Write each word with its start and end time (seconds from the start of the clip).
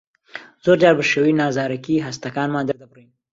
زۆرجار 0.65 0.93
بە 0.97 1.03
شێوەی 1.11 1.37
نازارەکی 1.41 2.03
هەستەکانمان 2.05 2.65
دەردەبڕین. 2.69 3.09